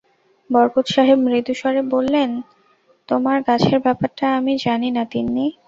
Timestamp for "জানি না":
4.65-5.03